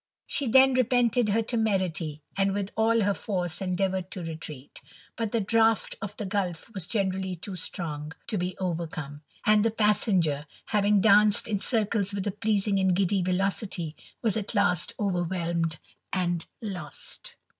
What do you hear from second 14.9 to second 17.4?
overwhelmed and lost.